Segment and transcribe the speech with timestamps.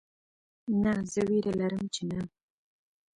[0.81, 2.21] نه زه ویره لرم چې نه